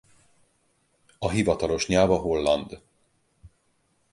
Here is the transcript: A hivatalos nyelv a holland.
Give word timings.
A 1.19 1.29
hivatalos 1.29 1.87
nyelv 1.87 2.11
a 2.11 2.17
holland. 2.17 2.81